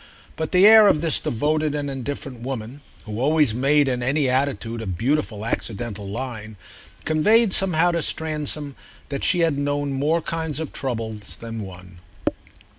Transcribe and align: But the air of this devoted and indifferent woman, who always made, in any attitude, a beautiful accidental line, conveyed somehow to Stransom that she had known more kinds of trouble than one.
But 0.35 0.51
the 0.51 0.65
air 0.65 0.87
of 0.87 1.01
this 1.01 1.19
devoted 1.19 1.75
and 1.75 1.87
indifferent 1.87 2.41
woman, 2.41 2.81
who 3.05 3.19
always 3.19 3.53
made, 3.53 3.87
in 3.87 4.01
any 4.01 4.27
attitude, 4.27 4.81
a 4.81 4.87
beautiful 4.87 5.45
accidental 5.45 6.07
line, 6.09 6.55
conveyed 7.05 7.53
somehow 7.53 7.91
to 7.91 8.01
Stransom 8.01 8.75
that 9.09 9.23
she 9.23 9.41
had 9.41 9.59
known 9.59 9.93
more 9.93 10.23
kinds 10.23 10.59
of 10.59 10.73
trouble 10.73 11.17
than 11.39 11.61
one. 11.61 11.99